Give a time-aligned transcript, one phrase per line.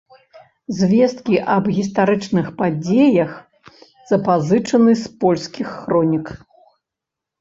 [0.77, 3.31] Звесткі аб гістарычных падзеях
[4.13, 6.27] запазычаны з польскіх хронік.